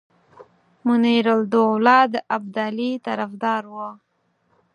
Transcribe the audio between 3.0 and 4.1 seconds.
طرفدار وو.